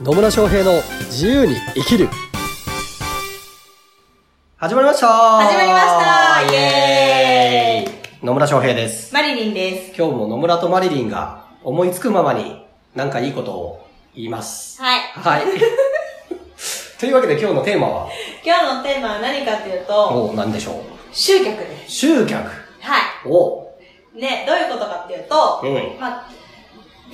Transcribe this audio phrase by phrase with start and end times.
[0.00, 2.08] 野村翔平の自由に生きる
[4.56, 5.86] 始まりました始まりまし
[6.48, 9.12] たイエーイ野村翔平です。
[9.12, 9.94] マリリンです。
[10.00, 14.80] 今日も野村とマリリンが思いつくままになんかいいことを言います。
[14.80, 15.00] はい。
[15.12, 15.42] はい。
[16.98, 18.08] というわけで今日のテーマは、
[18.42, 20.74] 今日のテーマは何かっていうと、お何でしょう？
[21.12, 21.92] 集客です。
[21.96, 22.48] 集客。
[22.48, 22.94] は
[23.26, 23.68] お
[24.16, 24.20] い。
[24.22, 26.00] ね、どういうことかっていうと、うん。
[26.00, 26.28] まあ、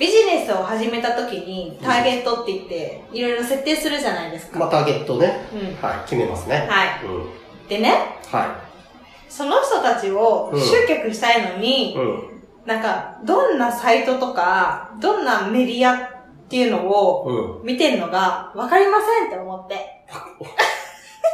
[0.01, 4.57] ビジネスを始めた時にターゲットって言って、いろいろ設定するじゃないですか。
[4.57, 5.47] まあ、ターゲットね。
[5.53, 5.59] うん。
[5.79, 6.67] はい、決めますね。
[6.67, 7.05] はい。
[7.05, 7.67] うん。
[7.69, 7.93] でね、
[8.31, 8.59] は
[9.29, 11.59] その人たちをうん集客したいのい。
[11.59, 12.41] に、うん。
[12.65, 15.97] なんか、どんなサイトとか、どんなメディアっ
[16.49, 17.65] ていうのをうん。
[17.67, 19.75] 見てるのが分かりませんって思って。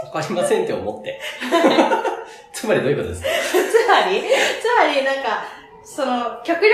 [0.03, 1.21] わかりませんって思って。
[2.51, 3.27] つまりどういうことですか？
[3.29, 4.21] つまり、
[4.61, 5.45] つまりなんか、
[5.89, 6.67] その、極力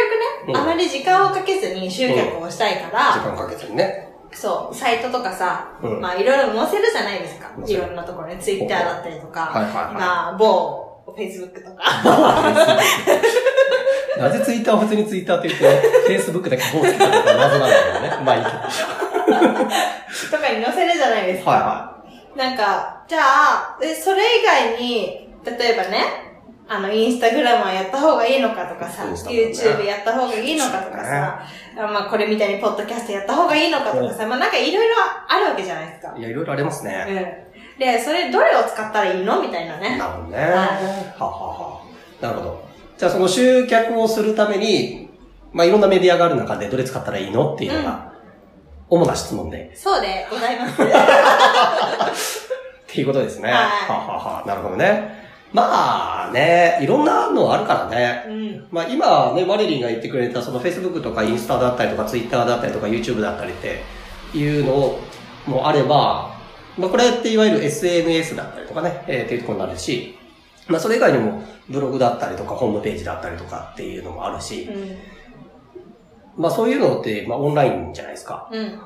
[0.48, 4.10] うんね、あまり時間をかけずに集客をしたいから、時間かけてね。
[4.32, 7.52] そう、サイトとかさ、うんまあいろいろ載せるじゃないですか。
[7.56, 11.84] 載せるいろんなところに、ツイッターだったりとか、はいは某、フェイスブックとか。
[14.18, 18.18] なぜツイッターを普通にツイッターって言って、フェイスブックだけこうつけたのか謎なんだけどね。
[18.26, 18.58] まあいいけど。
[20.38, 21.52] とかに載せるじゃないですか。
[21.52, 21.94] はいは
[22.36, 26.33] なんか、じゃあ、えそれ以外に、例えばね、
[26.68, 31.46] あの、インスタグラムはやった方がいいのかとかさ、ね YouTube やった方がいいのかとかさ、
[31.78, 34.96] あまあこれみたいにポッドキャストやった方がいいのかとかさ、まあなんかいろいろ
[35.28, 36.20] あるわけじゃないですかい。。
[36.20, 37.06] いや、いろいろありますね。
[37.08, 37.80] うん。
[37.80, 39.98] で、それどれを使ったらいいのみたいなね。
[39.98, 40.38] なるほどね。
[40.38, 40.46] は
[41.20, 41.82] はは
[42.22, 42.64] なるほど。
[42.98, 45.10] じゃあその集客をするために、
[45.52, 48.14] まあいろんなメディアがある中でどれ使ったらいいのっていうのが、
[48.90, 49.76] 主な質問で。
[49.76, 50.82] そうでございます。
[50.84, 50.86] っ
[52.88, 53.52] ていうことですね。
[53.52, 55.23] はいはははなるほどね。
[55.54, 58.26] まあね、いろんなのあるからね。
[58.28, 58.68] うん。
[58.72, 63.84] まあ今ね、マリリンが言ってくれたその Facebook とかインスタだったりとか Twitter だったりとか YouTube だったりって
[64.36, 65.00] いうの
[65.46, 66.36] もあれば、
[66.78, 70.16] まあこれっていわゆる SNS だったりとかね、えーっていうところになるし、
[70.68, 76.42] まあそれ以外にもブログだったりとかホームページだったりとかっていうのもあるし、うん。
[76.42, 78.50] まあそういうのってまあオンラインじゃないですか。
[78.52, 78.80] うん。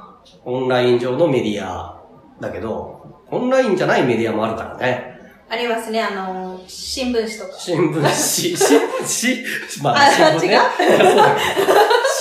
[0.44, 2.04] オンライン上のメディア
[2.42, 5.17] だけど、オンラインじゃないメディアもあるからね。
[5.50, 7.60] ありますね、あの、新聞紙とか。
[7.60, 9.38] 新聞紙、 新聞
[9.76, 10.54] 紙、まあ、あ新聞ね。
[10.54, 10.60] 違う？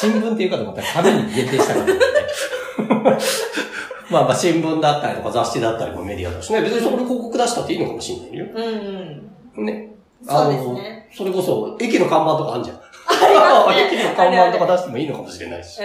[0.01, 1.93] 新聞っていうかと思ったら紙に限定したからね。
[4.11, 6.61] まあまあ、新聞だったりとか雑誌だったりもメディアだしね。
[6.63, 8.47] 別にそこで広告出したっていいのかもしれないよ。
[8.55, 8.65] うん
[9.59, 9.65] うん。
[9.67, 9.91] ね。
[10.29, 11.09] そうですね。
[11.17, 12.77] それこそ、駅の看板とかあるじゃん。
[12.77, 15.81] ありますね 駅の看板とか出してもいいのかもしれないし。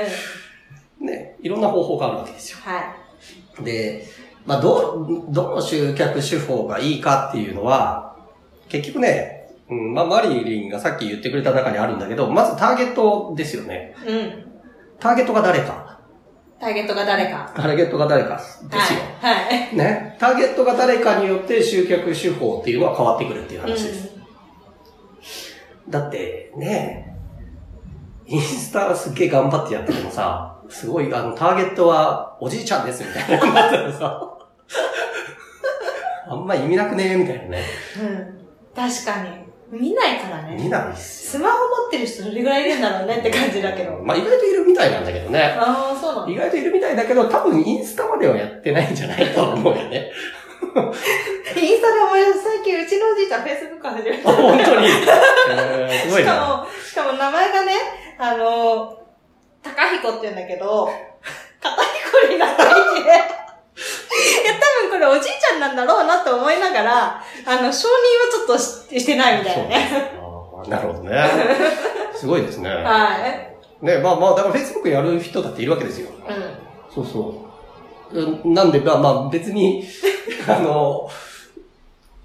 [1.00, 1.08] うん。
[1.08, 1.36] ね。
[1.42, 2.58] いろんな方法があるわけですよ。
[2.64, 2.94] は
[3.60, 3.64] い。
[3.64, 4.06] で、
[4.46, 8.16] まあ、ど、どの集客手法がいいかっていうのは、
[8.70, 13.96] 結局ね、うん、まあ、マリリンがさっき言ってくれた中にあるんだけど、まずターゲットですよね。
[14.06, 14.52] うん。
[15.00, 16.00] ターゲットが誰か。
[16.60, 17.52] ターゲットが誰か。
[17.56, 19.00] ターゲットが誰かですよ。
[19.20, 19.46] はい。
[19.46, 19.76] はい。
[19.76, 20.16] ね。
[20.20, 24.12] ターゲットが誰かによって集客手法っていうのは変わってくるっていう話です。
[25.90, 27.18] だって、ね、
[28.28, 33.46] インスタすっげえ頑張ってやっててもさ、すごい、あの、ターゲットはおじいちゃんですみたいな。
[36.28, 37.64] あんま意味なくねみたいなね。
[38.00, 38.40] うん。
[38.74, 39.52] 確かに。
[39.72, 40.58] 見ないからね。
[40.58, 44.00] 見ないっすスマホ持ってる人どれぐらいいるんだろうねって感じだけど。
[44.04, 45.56] まあ意外といるみたいなんだけどね。
[45.58, 46.32] ああ、そうなんだ。
[46.32, 50.12] 意外といるみたいだけど、多分インスタまではやってないんじゃないと思うよね。
[51.56, 52.44] インスタで思い出す。
[52.44, 54.32] 最近うちのおじいちゃんフェイスブック始めあた。
[54.42, 54.88] 本当に。
[55.52, 56.34] えー、すごいな。
[56.34, 57.74] しかも、しかも名前がね、
[58.18, 58.98] あの、
[59.64, 60.90] 高彦って言うんだけど、
[61.62, 63.14] 片彦になっていて、い
[64.46, 70.12] や、多分これおじいちゃんなんだろうなと思いながら、あの、承認はちょっとししてないみたいなね。
[70.68, 71.24] なるほどね。
[72.16, 72.70] すごいですね。
[72.70, 73.86] はい。
[73.86, 76.10] ね、まあまあ、だから Facebook やる人だっているわけですよ。
[76.10, 77.52] うそうそう。
[78.14, 79.84] うんなんで、まあまあ別に、
[80.48, 81.10] あの、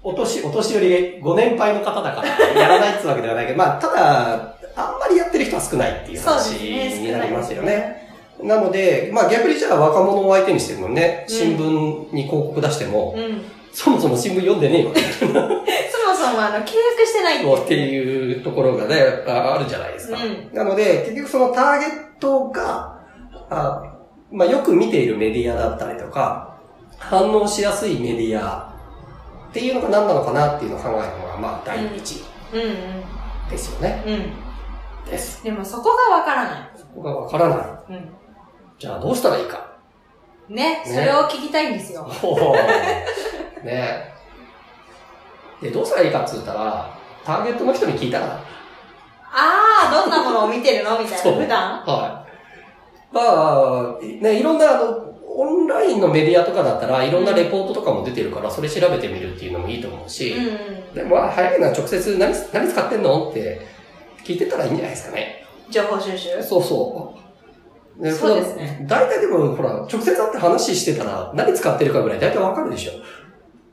[0.03, 6.99] お年、お年寄りご年配の方だからやらないってわけではないけど、まあただ、あんまりやってる人は少ないっていう話ね。
[6.99, 8.07] になりますよね。
[8.41, 13.41] なので、まあ逆にじゃあ若者を相手にしてるのね、うん新聞に広告出しても、うん。
[13.73, 15.31] そもそも新聞読んでねえわけ そも
[16.15, 18.95] そもあの、契約してないよっていうところがね、
[19.27, 20.17] ああるじゃないですか。
[20.23, 22.99] うんなので、結局そのターゲットが、
[23.49, 23.83] あ
[24.31, 26.55] まあ、よく見ているメディアだったりとか、
[26.97, 28.73] 反応しやすいメディア
[29.49, 32.23] っていうのが何なのかなっていうのを考えるのが、まあ、第一
[32.53, 33.49] うんうん。
[33.49, 34.03] ですよね。
[34.05, 34.46] うん。
[35.09, 35.43] です。
[35.43, 36.69] でもそこがわからない。
[36.75, 37.57] そこがわからない。
[37.89, 38.09] うん。
[38.79, 39.77] じゃあどうしたらいいか。
[40.49, 42.07] ね、ねそれを聞きたいんですよ。
[43.63, 44.13] ね
[45.61, 48.39] で、どうしたらいいかって言ったら、ターゲットの人に聞いたら、
[49.29, 50.99] ああ、どんなものを見てるの？
[50.99, 51.83] みたいな、そう普段？
[51.85, 52.25] は
[53.11, 53.13] い。
[53.13, 60.93] まあ、ね、いろんな、あの、オンラインのメディアとかだったらいろんなレポートとかも出てるから、それ調べてみるっていうのもいいと思うし、うんうん。
[60.93, 63.29] でもまあ早いのは直接何、何使ってんの？
[63.29, 63.67] って
[64.27, 65.45] 聞いてたらいいんじゃないですかね。
[65.69, 66.43] 情報収集？
[66.43, 67.15] そうそ
[67.99, 68.03] う。
[68.03, 68.85] でそうですね。
[68.87, 72.91] 大体でも、ほら、直接会って話してたら何使ってるかぐらい大体わかるでしょ。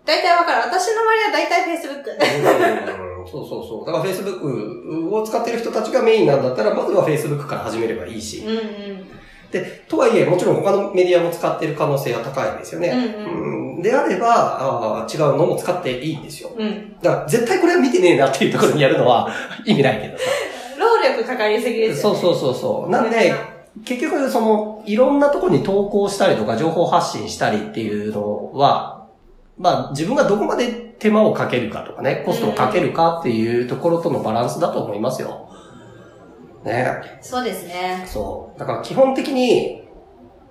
[0.04, 0.62] 大体わかる。
[0.62, 3.10] 私の周りは大体 Facebook。
[3.10, 3.86] うんそうそうそう。
[3.86, 8.40] だから Facebook を使ってる人たちがメインなんだったら、まずは Facebook から始めればいいし。
[8.40, 9.06] うんうん。
[9.54, 12.88] で、とはいえ、もちろん他のメディアも使ってる可能性は高いですよね。
[12.88, 16.50] うんうんであればあー、違うのも使っていいんですよ。
[16.56, 16.96] うん。
[17.02, 19.28] だから、絶対これは見てねえなっていうところにやるのは
[19.66, 20.24] 意味ないけどさ。
[20.78, 22.18] 労力かかりすぎですよ、ね。
[22.18, 22.90] そうそうそうそう。
[22.90, 23.34] なんで、
[23.84, 29.04] 結局、その、いろんなところに投稿したりとか、情報発信したりっていうのは、
[29.58, 35.43] まあ、自分がどこまで手間をかけるかとかね、コストをかけるかっていうところとのバランスだと思いますよ。
[36.64, 37.18] ね。
[37.20, 38.04] そうですね。
[38.06, 38.58] そう。
[38.58, 39.88] だから基本的に、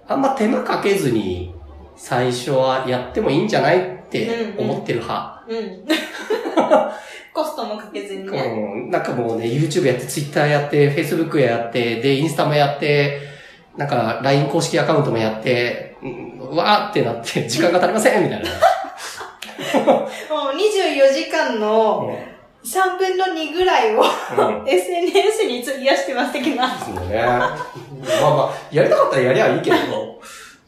[0.07, 1.53] あんま手間かけずに、
[1.95, 5.45] 最初はやってもいいんじゃないって思ってる派。
[5.47, 5.85] うん。
[7.33, 8.39] コストもかけずにね。
[8.39, 13.19] うん、なんかもうね、YouTube やって、Twitter やって、Facebook やって、で、インスタもやって、
[13.75, 18.49] なんか LINE 公式アカウントもやって、うんうわーってなって、時間が足りませんみたいな。
[19.85, 22.15] もう24時間の
[22.73, 24.65] 3分の2ぐらいをうん。
[24.67, 26.75] SNS に費やしてます的な。
[26.77, 27.21] ですよね。
[27.21, 30.21] まあまあ、やりたかったらやりゃいいけど、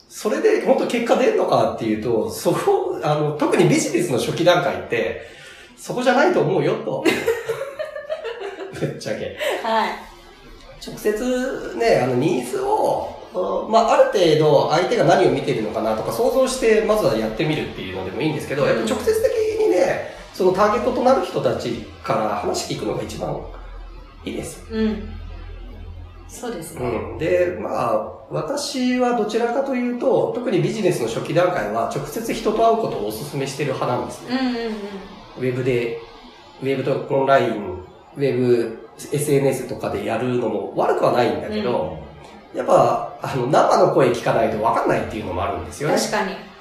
[0.08, 5.22] それで本当結果出るのかっていうと、そこ、あの、特にビジネスの初期段階って、
[5.76, 7.04] そこじゃないと思うよと。
[8.80, 9.38] ぶっちゃけ。
[9.64, 9.90] はい。
[10.86, 19.35] 直接ね、あの、ニーズを、うんまあ、ある程度相手が何を見てるのかなとか想像して、まずはやってみるっていうのでもいいんですけど、やっぱ直接的
[20.36, 21.72] そのターゲットとなる人たち
[22.04, 23.40] から話聞くのが一番
[24.26, 24.66] いいです。
[24.70, 25.10] うん。
[26.28, 26.82] そうですね。
[26.86, 27.18] うん。
[27.18, 34.38] で、まあ、私はどちらかというと、特にビジネスの初期段階は直接人と会うことをお勧めしてる派なんですね。
[34.38, 34.74] うんうんうん。
[35.38, 36.02] ウェブで、
[36.62, 37.86] ウェブとオンライン、
[38.18, 41.98] ウェブ、SNS とかでやるのも悪くはないんだけど、
[42.54, 45.96] やっぱ、あの、生の声聞かないと分かんないっていうのもあるんですよね。
[45.96, 46.55] 確かに。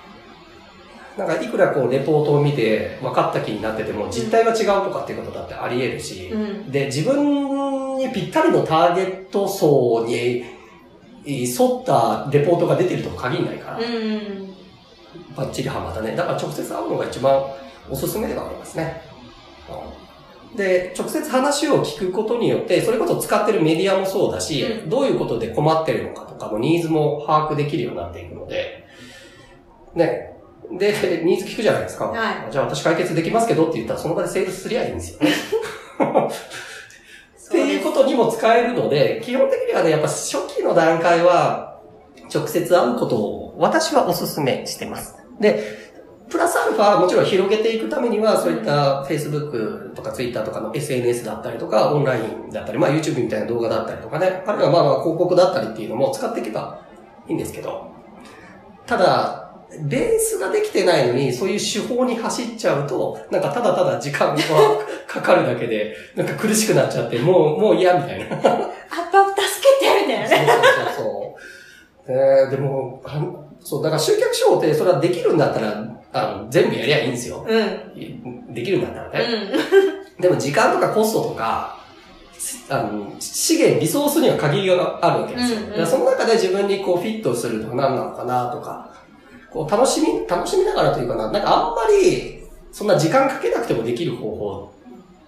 [1.17, 6.71] なんか、いくらこう、レポートを見て分かった気になってても、実態が違うとかっていうことだってあり得るし、うん。
[6.71, 10.45] で、自分にぴったりのターゲット層に
[11.25, 14.55] 沿ったレポートが出てるとも限らないから、うんうん。
[15.37, 16.17] バッチリハマったね。
[16.17, 17.43] だから直接会うのが一番
[17.89, 19.03] おすすめではありますね。
[19.69, 20.05] うん
[20.57, 28.87] で、直接話を聞くことによって、それこそ使ってるメディアもそうだし、うどういうことで困ってるのかとかのニーズも把握できるようになっていくので、
[29.95, 30.34] ね。
[30.73, 32.07] で、ニーズ聞くじゃないですか。
[32.07, 35.31] はいじゃあ私解決できますけどって言ったらその場でセールスすりゃいいんですよね。
[37.49, 41.79] っていうことにも使えるので、基本的にはね、やっぱ初期の段階は、
[42.35, 45.15] 直接会うことを私はお勧めしてます。
[45.39, 45.63] で、
[46.29, 56.81] プラスアルファもちろん広げていくためには、そういった Facebook とか Twitter とかの SNS だったりとか、オンラインだったり、まあ YouTube みたいな動画だったりとかね、あるいはまあまあ広告だったりっていうのも使っていけば
[57.29, 57.93] いいんですけど、
[58.87, 59.44] ただ、
[59.83, 64.43] ベースができてないのに、そういう手法に走っちゃうと、なんかただただ時間が
[65.07, 68.37] かかるだけで、なんか苦しくなっちゃって、もう、もう嫌みたいな。
[68.37, 70.47] アップアップ助けてみたいなそうね。
[70.47, 71.37] そうそうそ
[72.09, 72.13] う。
[72.13, 73.03] えー、でも、
[73.61, 77.47] そう、だから集客書ってそれはできるんだったら、あの、全部やりゃいいんですよ。
[77.49, 78.55] うん。
[78.55, 79.35] できるんだったらうね。
[80.19, 80.21] ん。
[80.21, 81.79] でも時間とかコストとか、
[82.69, 85.59] あの、資源、リソースには限りがあるわけですよ。
[85.61, 88.91] うんうんその中で自分にこうフィットするのは何なのかなとか、
[89.55, 92.43] こう楽しみ、楽しみながらというかな、なんかあんまり、
[92.73, 94.75] そんな時間かけなくてもできる方法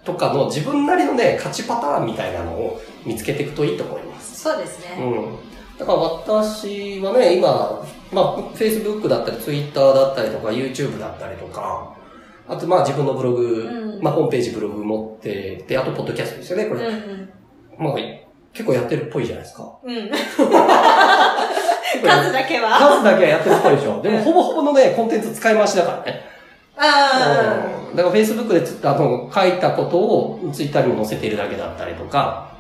[0.05, 4.41] とかの自分なりのね、勝ちパターンみたいなのを見つけていくといいと思います。
[4.41, 4.97] そうですね。
[4.99, 5.79] うん。
[5.79, 7.81] だから私はね、今、
[8.11, 11.95] まあ、Facebook だったり、Twitter だったりとか、YouTube だったりとか、
[12.49, 16.93] あとまあ自分のブログ、うんまあホームページブログ持って、で、あとポッドキャストですよね、こうんうれ。
[16.93, 17.29] ん。
[17.79, 17.95] まあ
[18.53, 19.79] 結構やってるっぽいじゃないですか。
[19.85, 20.11] うん。
[22.03, 22.79] 数だけは。
[22.79, 24.01] 数だけはやってるっぽいでしょ。
[24.03, 26.25] でもほぼほぼのね、コンテンツ使い回しだからね。
[26.79, 32.51] あうんだから Facebook でつあの書いたことを Twitter にも載せてるだけだったりとか、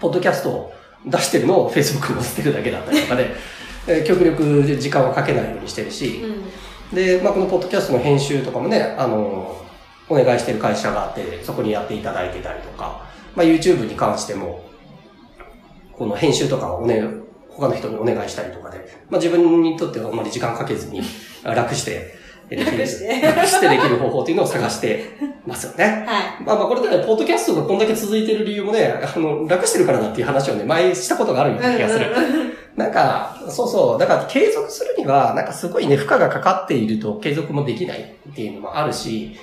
[0.00, 0.72] ポッドキャストを
[1.04, 3.34] 出してるのを Facebook に載せてるだけだったりとかで、
[3.86, 5.90] えー極力時間をかけないようにしてるあ。
[5.90, 6.94] しう、ん。
[6.94, 9.56] で、まあ、このポッドキャストの編集とかもね、あの、
[10.08, 13.02] お願いしてる会社があって、そこにやっていただいてたりとか、
[13.34, 14.64] まあ、YouTube に関しても、
[15.92, 17.04] この編集とかをね、
[17.58, 18.78] 他の人にお願いしたりとかで、
[19.10, 21.02] まあ、自分にとってはあんまり時間かけずに、
[21.42, 22.14] あ楽して、
[22.48, 25.04] できる楽して楽してできる方法っていうのを探して
[25.46, 26.04] ますよね。
[26.06, 26.42] はい。
[26.44, 32.06] まあまあこれでね、ポッドキャストがこんだけ続いてる理由もね、あの、楽してるからだっていう話をね、前したことがあるような気がする。
[32.76, 33.98] なんか、そうそう。
[33.98, 39.36] だから継続するには、なんかすごいね、負荷がかかっていると継続もできないっていうのもあるし、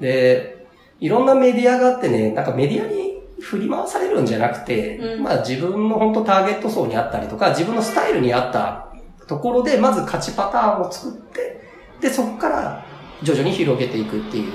[0.00, 0.66] で、
[1.00, 8.88] いろんなメディアがあってね、なんかメディアに振り回されるんじゃなくて、うんまあ自分の本当ターゲット層にあったりとか、自分のスタイルに合った
[9.26, 11.60] ところで、まず勝ちパターンを作って、
[12.00, 12.84] で、そこから
[13.22, 14.52] 徐々に広げていくっていう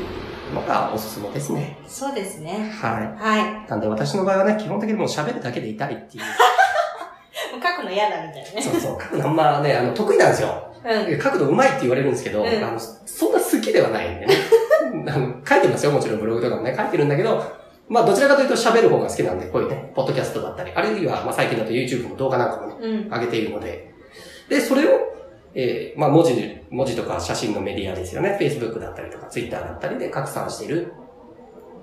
[0.54, 1.78] のがおすすめですね。
[1.88, 2.72] そうですね。
[2.82, 3.66] ははい。
[3.66, 3.70] い。
[3.70, 6.24] なんで私の場合はね、基本的にもう喋るだけでいたいっていう。
[7.52, 8.62] もう書くの嫌だみたいなね。
[8.62, 9.02] そうそう。
[9.02, 10.68] 書くのあんまね、あの、得意なんですよ。
[10.84, 11.22] うん。
[11.22, 14.36] 書くの上手いって言われるんですけど、うんあの、そんな好きではないんでね。
[15.08, 17.44] あの書いてますよ、もちろんブログとかもね、書いてるんだけど、
[17.90, 23.10] まあどちらかというと喋る方が好きなんで、こういうね、ポッドキャストだったり、あるいは、まあ最近だと YouTube の動画なんかもね、うん。
[23.10, 23.92] 上げているので、
[24.48, 25.00] で、それを、
[25.56, 26.34] えーまあ文字、
[26.70, 28.38] 文字とか写真のメディアですよね。
[28.40, 30.94] Facebook だったりとか Twitter だったりで拡散している。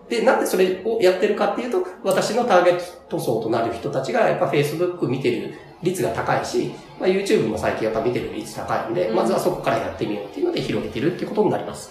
[0.08, 11.90] で、なんでそれをやってるかっていうと、私のターゲット層となる人たちがやっぱ Facebook 見てる率が高いし、まあ、YouTube も最近やっぱ見てる率高いんで、うんまずはそこからやってみようっていうので広げてるっていうことになります。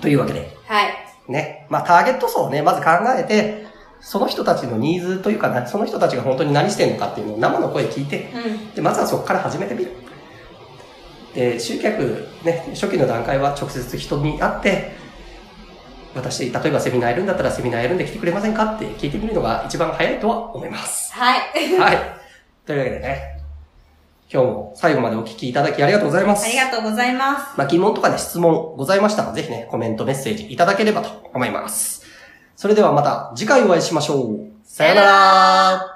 [0.00, 1.05] というわけで、はい。
[1.28, 1.66] ね。
[1.68, 3.66] まあ、ターゲット層をね、まず考えて、
[4.00, 8.74] その人たちのニーズというかな、その人たちが本当に何してるのかっていうのを生の声聞いて、うん。
[8.74, 9.92] で、まずはそこから始めてみる。
[11.34, 14.92] で、集客、ね、初期の段階は直接人に会って、
[16.14, 21.12] 私、例えばセミナーやるんだったらセミナーやるんで来てくれませんかって聞いてみるのが一番早いとは思います。
[21.12, 21.40] はい。
[21.78, 21.98] はい。
[22.64, 23.35] というわけでね、
[24.32, 26.46] 今日も最後までお聞きいただきありがとうございます。
[26.46, 27.56] ありがとうございます。
[27.56, 32.04] まあ、疑問とかね、質問ございましたら、ぜひね、コメント、メッセージいただければと思います。
[32.56, 34.40] それではまた次回お会いしましょう。
[34.64, 35.95] さよなら